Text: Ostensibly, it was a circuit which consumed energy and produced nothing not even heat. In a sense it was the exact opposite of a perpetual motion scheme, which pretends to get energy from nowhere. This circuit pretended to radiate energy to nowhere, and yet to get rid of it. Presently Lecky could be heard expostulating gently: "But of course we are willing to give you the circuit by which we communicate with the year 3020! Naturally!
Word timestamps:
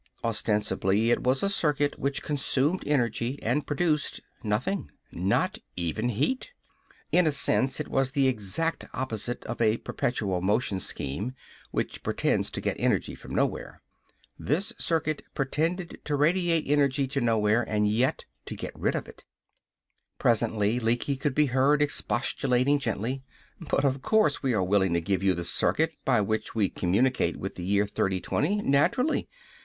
Ostensibly, 0.23 1.11
it 1.11 1.21
was 1.21 1.43
a 1.43 1.47
circuit 1.51 1.99
which 1.99 2.23
consumed 2.23 2.81
energy 2.87 3.37
and 3.43 3.67
produced 3.67 4.19
nothing 4.41 4.89
not 5.11 5.59
even 5.75 6.09
heat. 6.09 6.53
In 7.11 7.27
a 7.27 7.31
sense 7.31 7.79
it 7.79 7.87
was 7.87 8.09
the 8.09 8.27
exact 8.27 8.83
opposite 8.95 9.45
of 9.45 9.61
a 9.61 9.77
perpetual 9.77 10.41
motion 10.41 10.79
scheme, 10.79 11.35
which 11.69 12.01
pretends 12.01 12.49
to 12.49 12.61
get 12.61 12.77
energy 12.79 13.13
from 13.13 13.35
nowhere. 13.35 13.83
This 14.39 14.73
circuit 14.79 15.21
pretended 15.35 15.99
to 16.05 16.15
radiate 16.15 16.63
energy 16.67 17.07
to 17.09 17.21
nowhere, 17.21 17.61
and 17.61 17.87
yet 17.87 18.25
to 18.45 18.55
get 18.55 18.71
rid 18.75 18.95
of 18.95 19.07
it. 19.07 19.23
Presently 20.17 20.79
Lecky 20.79 21.15
could 21.15 21.35
be 21.35 21.45
heard 21.53 21.79
expostulating 21.79 22.79
gently: 22.79 23.21
"But 23.59 23.85
of 23.85 24.01
course 24.01 24.41
we 24.41 24.55
are 24.55 24.63
willing 24.63 24.95
to 24.95 24.99
give 25.01 25.21
you 25.21 25.35
the 25.35 25.43
circuit 25.43 25.95
by 26.03 26.21
which 26.21 26.55
we 26.55 26.69
communicate 26.69 27.37
with 27.37 27.53
the 27.53 27.63
year 27.63 27.85
3020! 27.85 28.63
Naturally! 28.63 29.29